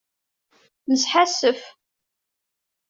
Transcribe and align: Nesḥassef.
Nesḥassef. 0.89 1.61